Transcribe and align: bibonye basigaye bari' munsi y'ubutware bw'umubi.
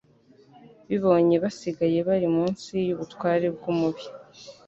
bibonye 0.87 1.35
basigaye 1.43 1.99
bari' 2.07 2.31
munsi 2.37 2.73
y'ubutware 2.87 3.47
bw'umubi. 3.55 4.05